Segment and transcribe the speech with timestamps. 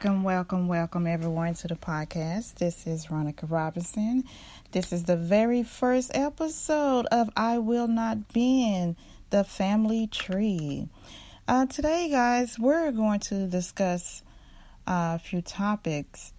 [0.00, 2.54] Welcome, welcome, welcome everyone to the podcast.
[2.54, 4.22] This is Ronica Robinson.
[4.70, 8.94] This is the very first episode of I Will Not Bend,
[9.30, 10.88] the family tree.
[11.48, 14.22] Uh, today, guys, we're going to discuss
[14.86, 16.32] uh, a few topics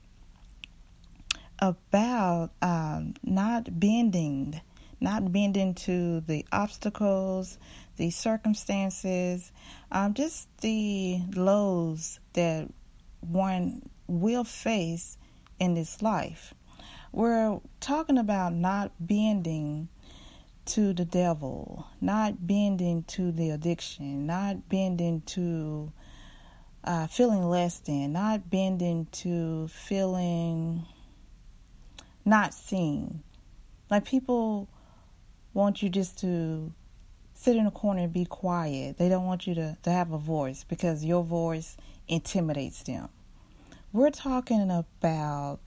[1.60, 4.62] about um, not bending,
[5.02, 7.58] not bending to the obstacles,
[7.98, 9.52] the circumstances,
[9.92, 12.70] um, just the lows that
[13.22, 15.18] one will face
[15.60, 16.54] in this life.
[17.12, 19.90] We're talking about not bending
[20.66, 25.92] to the devil, not bending to the addiction, not bending to
[26.84, 30.86] uh, feeling less than, not bending to feeling
[32.26, 33.24] not seen.
[33.90, 34.70] Like people
[35.54, 36.72] want you just to
[37.34, 38.98] sit in a corner and be quiet.
[38.98, 41.76] They don't want you to, to have a voice because your voice
[42.10, 43.10] intimidates them.
[43.94, 45.60] We're talking about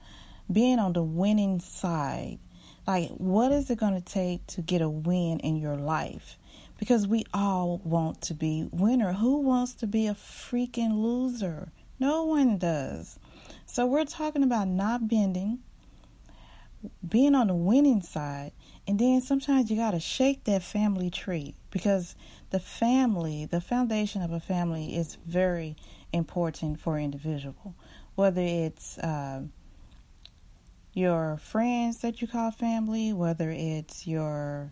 [0.51, 2.39] being on the winning side.
[2.85, 6.37] Like, what is it going to take to get a win in your life?
[6.77, 9.13] Because we all want to be winner.
[9.13, 11.71] Who wants to be a freaking loser?
[11.99, 13.19] No one does.
[13.65, 15.59] So we're talking about not bending,
[17.07, 18.51] being on the winning side,
[18.87, 22.15] and then sometimes you got to shake that family tree because
[22.49, 25.77] the family, the foundation of a family is very
[26.13, 27.75] important for individual.
[28.15, 29.41] Whether it's uh,
[30.93, 34.71] your friends that you call family, whether it's your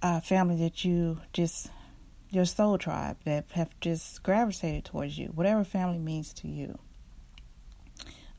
[0.00, 1.68] uh, family that you just,
[2.30, 6.78] your soul tribe that have just gravitated towards you, whatever family means to you.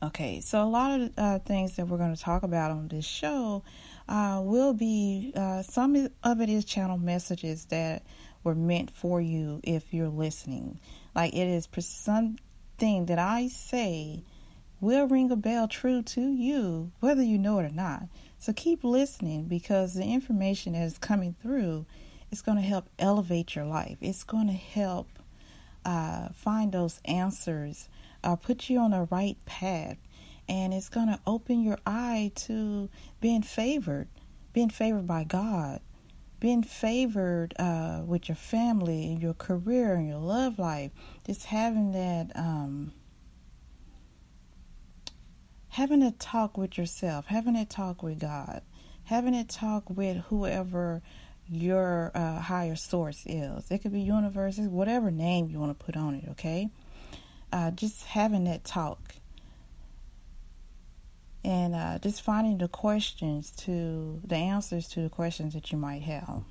[0.00, 3.04] Okay, so a lot of uh, things that we're going to talk about on this
[3.04, 3.64] show
[4.08, 8.04] uh, will be uh, some of it is channel messages that
[8.44, 10.78] were meant for you if you're listening.
[11.14, 14.22] Like it is something that I say
[14.80, 18.04] will ring a bell true to you, whether you know it or not.
[18.38, 21.86] So keep listening because the information that is coming through
[22.30, 23.98] is going to help elevate your life.
[24.00, 25.08] It's going to help
[25.84, 27.88] uh, find those answers
[28.22, 29.96] uh, put you on the right path.
[30.48, 32.88] And it's going to open your eye to
[33.20, 34.08] being favored,
[34.52, 35.80] being favored by God,
[36.40, 40.92] being favored uh, with your family and your career and your love life.
[41.26, 42.92] Just having that, um,
[45.68, 48.62] having a talk with yourself, having a talk with God,
[49.04, 51.02] having a talk with whoever
[51.48, 53.70] your uh, higher source is.
[53.70, 56.70] It could be universes, whatever name you want to put on it, okay?
[57.52, 59.14] uh, just having that talk
[61.48, 66.02] and uh, just finding the questions to the answers to the questions that you might
[66.02, 66.42] have.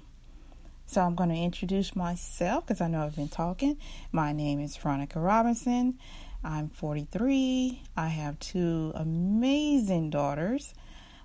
[0.88, 3.78] So I'm going to introduce myself because I know I've been talking.
[4.12, 6.00] My name is Veronica Robinson.
[6.44, 7.84] I'm 43.
[7.96, 10.74] I have two amazing daughters,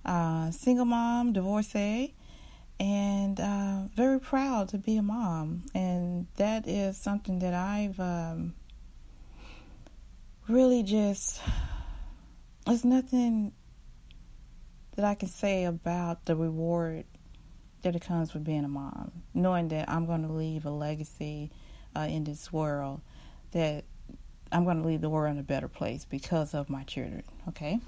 [0.04, 2.12] uh, single mom, divorcee,
[2.78, 5.64] and uh, very proud to be a mom.
[5.74, 8.52] And that is something that I've um,
[10.46, 11.40] really just
[12.66, 13.52] there's nothing
[14.96, 17.04] that I can say about the reward
[17.82, 21.50] that it comes with being a mom, knowing that I'm going to leave a legacy
[21.96, 23.00] uh, in this world,
[23.52, 23.84] that
[24.50, 27.24] I'm going to leave the world in a better place because of my children.
[27.48, 27.80] Okay.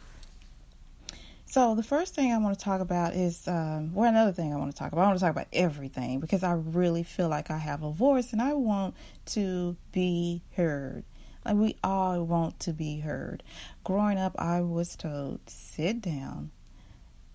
[1.46, 4.56] So the first thing I want to talk about is, um, well, another thing I
[4.56, 5.02] want to talk about.
[5.02, 8.32] I want to talk about everything because I really feel like I have a voice
[8.32, 11.04] and I want to be heard.
[11.44, 13.42] Like we all want to be heard.
[13.84, 16.50] Growing up, I was told, sit down,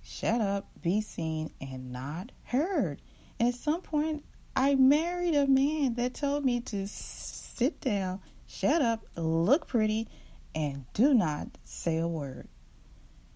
[0.10, 3.00] shut up, be seen, and not heard.
[3.40, 4.26] And at some point,
[4.56, 10.08] I married a man that told me to sit down, shut up, look pretty,
[10.56, 12.48] and do not say a word.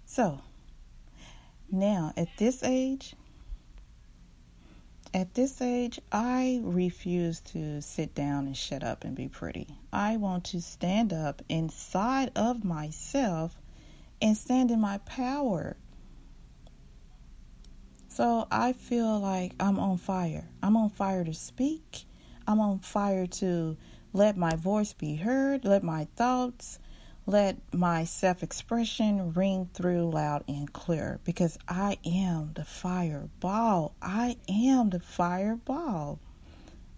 [0.05, 0.41] So,
[1.71, 3.15] now at this age,
[5.13, 9.67] at this age, I refuse to sit down and shut up and be pretty.
[9.91, 13.55] I want to stand up inside of myself
[14.19, 15.77] and stand in my power.
[18.15, 20.47] So I feel like I'm on fire.
[20.61, 22.05] I'm on fire to speak.
[22.47, 23.75] I'm on fire to
[24.13, 26.77] let my voice be heard, let my thoughts
[27.25, 33.95] let my self expression ring through loud and clear because I am the fireball.
[33.99, 36.19] I am the fireball.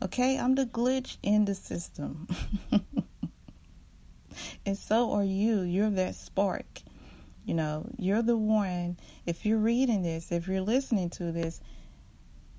[0.03, 2.27] Okay, I'm the glitch in the system.
[4.65, 5.61] and so are you.
[5.61, 6.81] You're that spark.
[7.45, 8.97] You know, you're the one.
[9.25, 11.61] If you're reading this, if you're listening to this,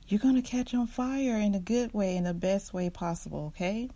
[0.09, 3.47] you're going to catch on fire in a good way, in the best way possible,
[3.49, 3.91] okay?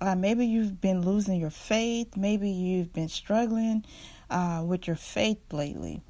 [0.00, 2.16] Uh, maybe you've been losing your faith.
[2.16, 3.84] Maybe you've been struggling
[4.30, 6.02] uh, with your faith lately.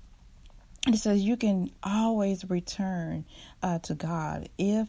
[0.87, 3.25] It says you can always return
[3.63, 4.89] uh, to God if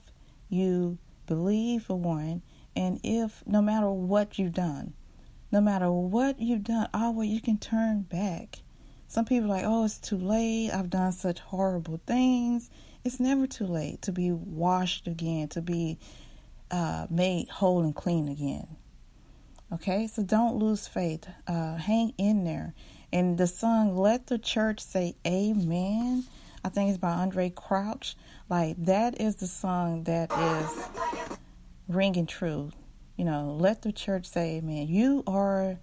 [0.50, 0.98] you
[1.28, 2.42] believe, for one,
[2.76, 4.94] and if no matter what you've done,
[5.52, 8.60] no matter what you've done, always you can turn back.
[9.10, 10.70] Some people are like, oh, it's too late.
[10.70, 12.70] I've done such horrible things.
[13.04, 15.98] It's never too late to be washed again, to be
[16.70, 18.68] uh, made whole and clean again.
[19.74, 21.28] Okay, so don't lose faith.
[21.48, 22.76] Uh, hang in there.
[23.12, 26.26] And the song "Let the Church Say Amen,"
[26.64, 28.16] I think it's by Andraé Crouch.
[28.48, 30.84] Like that is the song that is
[31.88, 32.72] ringing true.
[33.16, 34.88] You know, let the church say Amen.
[34.88, 35.80] You are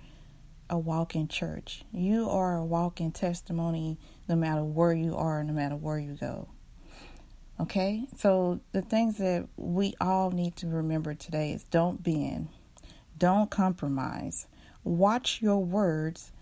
[0.69, 1.85] a walking church.
[1.93, 3.99] You are a walking testimony,
[4.29, 6.49] no matter where you are, no matter where you go.
[7.59, 12.49] Okay, so the things that we all need to remember today is don't bend,
[13.17, 14.47] don't compromise,
[14.85, 16.33] watch your words,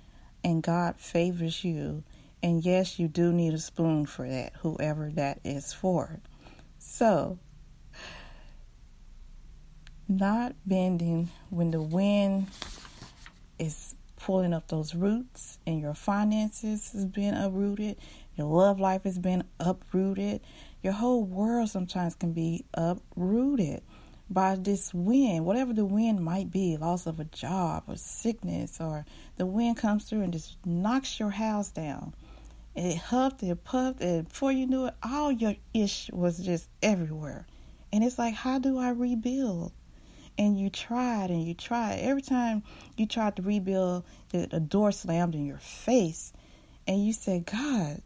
[0.43, 2.03] and God favors you.
[2.43, 6.21] And yes, you do need a spoon for that, whoever that is for.
[6.79, 7.39] So,
[10.09, 12.49] not bending when the wind
[13.59, 13.95] is
[14.25, 17.99] pulling up those roots and your finances has been uprooted,
[18.37, 20.41] your love life has been uprooted,
[20.83, 23.83] your whole world sometimes can be uprooted
[24.31, 29.05] by this wind, whatever the wind might be loss of a job or sickness, or
[29.37, 32.15] the wind comes through and just knocks your house down.
[32.75, 37.47] It huffed, it puffed, and before you knew it, all your ish was just everywhere.
[37.93, 39.73] And it's like, how do I rebuild?
[40.37, 42.01] And you tried and you tried.
[42.01, 42.63] Every time
[42.97, 46.33] you tried to rebuild, the door slammed in your face.
[46.87, 48.03] And you said, God,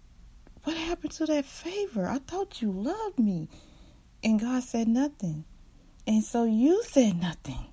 [0.64, 2.06] what happened to that favor?
[2.06, 3.48] I thought you loved me.
[4.22, 5.44] And God said nothing.
[6.06, 7.66] And so you said nothing.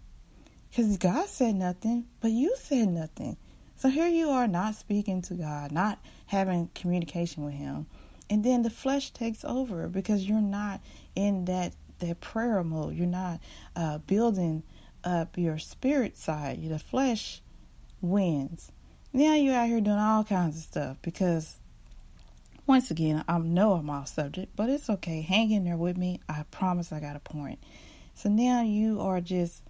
[0.69, 3.37] Because God said nothing, but you said nothing.
[3.77, 7.85] So here you are not speaking to God, not having communication with Him.
[8.29, 10.81] And then the flesh takes over because you're not
[11.15, 12.95] in that, that prayer mode.
[12.95, 13.39] You're not
[13.75, 14.63] uh, building
[15.03, 16.67] up your spirit side.
[16.67, 17.41] The flesh
[18.01, 18.71] wins.
[19.13, 21.57] Now you're out here doing all kinds of stuff because
[22.67, 25.21] once again, I know I'm off subject, but it's okay.
[25.21, 26.19] Hang in there with me.
[26.27, 27.59] I promise I got a point.
[28.15, 29.61] So now you are just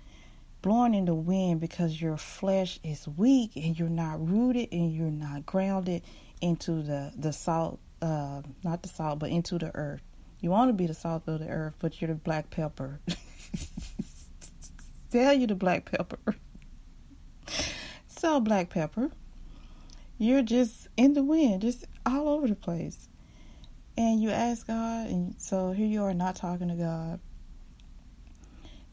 [0.61, 5.11] blowing in the wind because your flesh is weak and you're not rooted and you're
[5.11, 6.03] not grounded
[6.41, 10.01] into the, the salt, uh, not the salt, but into the earth.
[10.41, 12.99] You want to be the salt of the earth, but you're the black pepper.
[15.11, 16.35] Tell you the black pepper.
[18.07, 19.11] so, black pepper
[20.17, 23.09] you're just in the wind, just all over the place.
[23.97, 27.19] And you ask God, and so here you are not talking to God.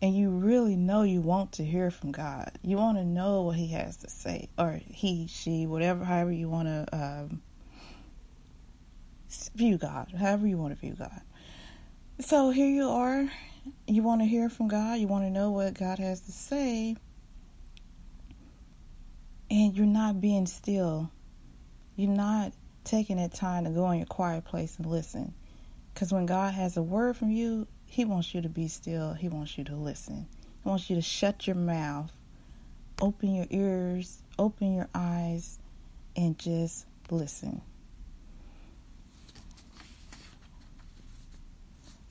[0.01, 2.51] And you really know you want to hear from God.
[2.63, 6.49] You want to know what He has to say, or he, she, whatever, however you
[6.49, 7.43] want to um,
[9.55, 11.21] view God, however you want to view God.
[12.25, 13.29] So here you are.
[13.87, 14.99] You want to hear from God.
[14.99, 16.97] You want to know what God has to say
[19.53, 21.11] and you're not being still.
[21.95, 25.35] You're not taking that time to go in your quiet place and listen.
[25.93, 29.13] Because when God has a word from you, He wants you to be still.
[29.13, 30.27] He wants you to listen.
[30.63, 32.11] He wants you to shut your mouth,
[33.01, 35.59] open your ears, open your eyes,
[36.17, 37.61] and just listen.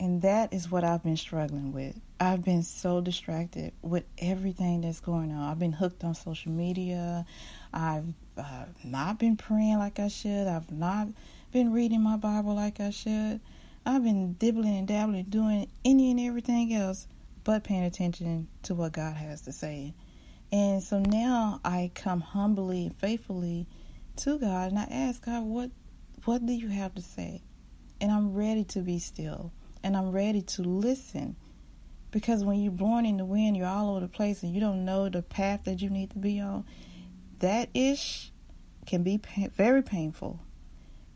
[0.01, 1.96] And that is what I've been struggling with.
[2.20, 5.48] I've been so distracted with everything that's going on.
[5.48, 7.24] I've been hooked on social media.
[7.72, 10.48] I've uh, not been praying like I should.
[10.48, 11.10] I've not
[11.51, 13.41] been reading my Bible like I should.
[13.86, 17.05] I've been dibbling and dabbling, doing any and everything else
[17.43, 19.93] but paying attention to what God has to say.
[20.51, 23.67] And so now I come humbly and faithfully
[24.15, 25.70] to God and I ask God, what
[26.25, 27.43] what do you have to say?
[28.00, 29.51] And I'm ready to be still
[29.83, 31.35] and I'm ready to listen.
[32.11, 34.83] Because when you're blowing in the wind, you're all over the place and you don't
[34.83, 36.65] know the path that you need to be on.
[37.39, 38.31] That ish
[38.85, 39.19] can be
[39.55, 40.39] very painful.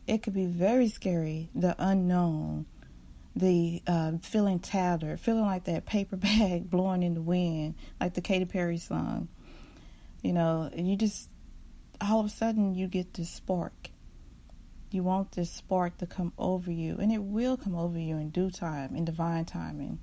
[0.06, 2.66] It could be very scary, the unknown,
[3.34, 8.22] the uh, feeling tattered, feeling like that paper bag blowing in the wind, like the
[8.22, 9.28] Katy Perry song.
[10.22, 11.28] You know, you just,
[12.00, 13.90] all of a sudden, you get this spark
[14.90, 18.30] you want this spark to come over you, and it will come over you in
[18.30, 19.98] due time, in divine timing.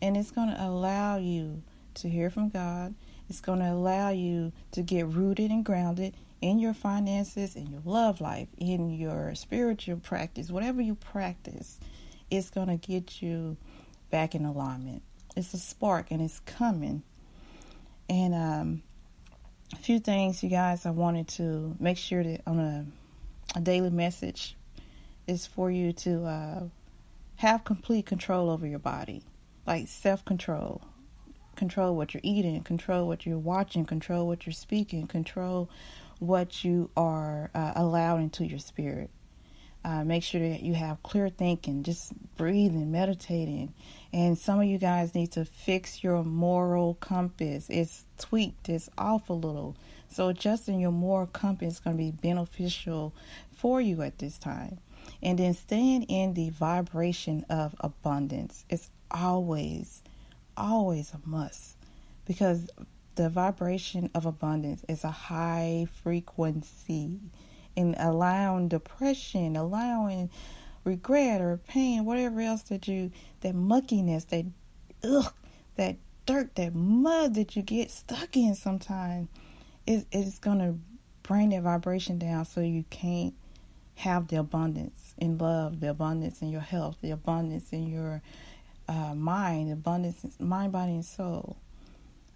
[0.00, 1.62] And it's going to allow you
[1.94, 2.94] to hear from God.
[3.28, 7.82] It's going to allow you to get rooted and grounded in your finances, in your
[7.84, 11.80] love life, in your spiritual practice, whatever you practice.
[12.30, 13.56] It's going to get you
[14.10, 15.02] back in alignment.
[15.36, 17.02] It's a spark and it's coming.
[18.08, 18.82] And um,
[19.72, 22.86] a few things, you guys, I wanted to make sure that on a,
[23.54, 24.56] a daily message
[25.26, 26.62] is for you to uh,
[27.36, 29.22] have complete control over your body,
[29.66, 30.82] like self control.
[31.56, 35.68] Control what you're eating, control what you're watching, control what you're speaking, control
[36.20, 39.10] what you are uh, allowed into your spirit.
[39.84, 43.72] Uh, make sure that you have clear thinking, just breathing, meditating.
[44.12, 47.66] And some of you guys need to fix your moral compass.
[47.70, 49.76] It's tweaked, it's off a little.
[50.10, 53.14] So, adjusting your moral compass is going to be beneficial
[53.52, 54.78] for you at this time.
[55.22, 60.02] And then staying in the vibration of abundance is always,
[60.56, 61.76] always a must
[62.24, 62.68] because
[63.14, 67.18] the vibration of abundance is a high frequency
[67.76, 70.30] and allowing depression, allowing
[70.84, 73.10] regret or pain, whatever else that you,
[73.40, 74.44] that muckiness, that
[75.04, 75.32] ugh,
[75.76, 75.96] that
[76.26, 79.28] dirt, that mud that you get stuck in sometimes,
[79.88, 80.76] is is gonna
[81.22, 83.34] bring that vibration down so you can't
[83.96, 88.22] have the abundance in love, the abundance in your health, the abundance in your
[88.86, 91.56] uh, mind, abundance mind, body, and soul.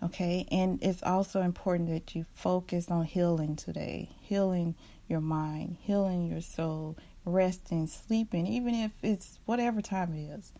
[0.02, 4.74] Okay, and it's also important that you focus on healing today, healing
[5.06, 10.52] your mind, healing your soul, resting, sleeping, even if it's whatever time it is.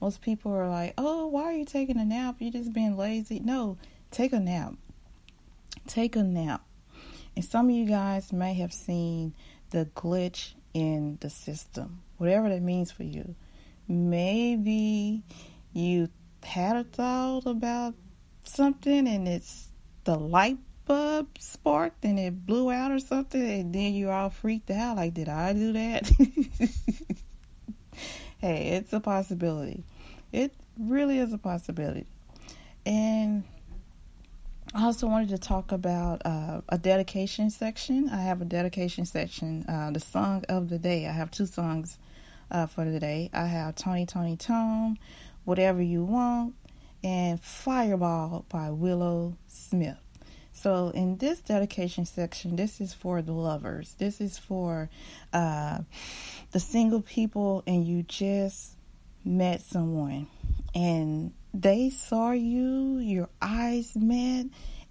[0.00, 2.36] Most people are like, oh, why are you taking a nap?
[2.38, 3.38] You're just being lazy.
[3.38, 3.76] No,
[4.10, 4.74] take a nap.
[5.88, 6.64] Take a nap.
[7.34, 9.34] And some of you guys may have seen
[9.70, 13.34] the glitch in the system, whatever that means for you.
[13.88, 15.22] Maybe
[15.72, 16.10] you
[16.42, 17.94] had a thought about
[18.44, 19.68] something and it's
[20.04, 24.70] the light bulb sparked and it blew out or something, and then you're all freaked
[24.70, 26.06] out like, did I do that?
[28.38, 29.84] hey, it's a possibility.
[30.32, 32.06] It really is a possibility.
[32.84, 33.44] And
[34.74, 38.10] I also wanted to talk about uh, a dedication section.
[38.10, 41.06] I have a dedication section, uh, the song of the day.
[41.06, 41.96] I have two songs
[42.50, 43.30] uh, for the day.
[43.32, 44.98] I have Tony, Toni, Toné,
[45.44, 46.54] Whatever You Want,
[47.02, 49.96] and Fireball by Willow Smith.
[50.52, 53.94] So, in this dedication section, this is for the lovers.
[53.96, 54.90] This is for
[55.32, 55.78] uh,
[56.50, 58.72] the single people, and you just
[59.24, 60.26] met someone,
[60.74, 64.46] and they saw you, your eyes met,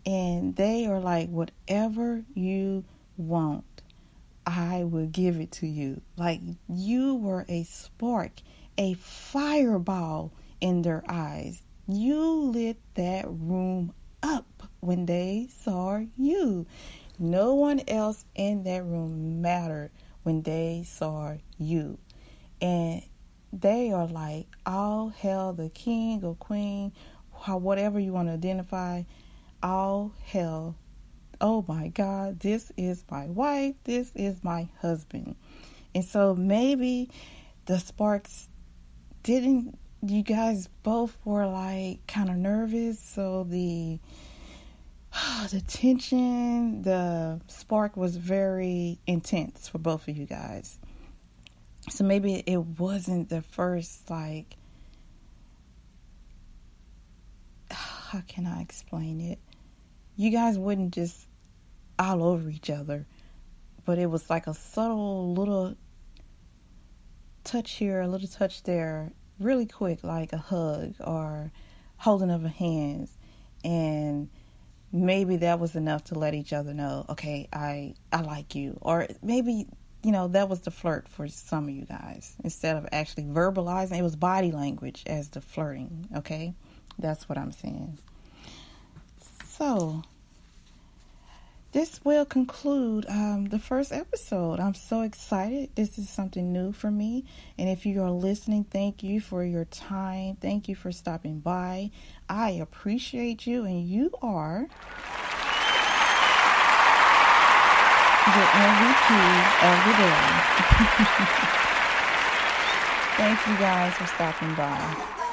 [0.06, 2.84] and they are like, whatever you
[3.18, 3.66] want,
[4.46, 6.02] I will give it to you.
[6.16, 8.32] Like you were a spark,
[8.78, 11.62] a fireball in their eyes.
[11.88, 16.66] You lit that room up when they saw you.
[17.20, 19.92] No one else in that room mattered
[20.24, 21.98] when they saw you.
[22.62, 23.04] And
[23.62, 26.92] they are like, all hell the king or queen,
[27.46, 29.04] whatever you want to identify,
[29.64, 30.76] all hell.
[31.40, 35.36] Oh my God, this is my wife, this is my husband.
[35.94, 37.10] And so maybe
[37.66, 38.50] the sparks
[39.24, 43.00] didn't, you guys both were like kind of nervous.
[43.00, 44.00] So the
[45.52, 50.80] the tension, the spark was very intense for both of you guys.
[51.90, 54.56] So maybe it wasn't the first, like,
[57.72, 59.40] how can I explain it?
[60.16, 61.28] You guys wouldn't just
[62.00, 63.06] all over each other,
[63.86, 65.76] but it was like a subtle little
[67.44, 71.52] touch here, a little touch there, really quick, like a hug or
[71.98, 73.18] holding of a hands.
[73.64, 74.30] And
[74.92, 79.08] maybe that was enough to let each other know, okay, I I like you, or
[79.22, 79.68] maybe
[80.04, 83.98] you know that was the flirt for some of you guys instead of actually verbalizing.
[83.98, 86.08] It was body language as the flirting.
[86.18, 86.54] Okay,
[86.98, 87.98] that's what I'm saying.
[89.48, 90.04] So
[91.74, 94.60] this will conclude um, the first episode.
[94.60, 95.70] I'm so excited.
[95.76, 97.26] This is something new for me.
[97.58, 100.38] And if you are listening, thank you for your time.
[100.40, 101.92] Thank you for stopping by.
[102.30, 104.68] I appreciate you, and you are
[108.28, 109.10] the MVP
[109.64, 110.24] of the day.
[113.16, 115.27] thank you guys for stopping by.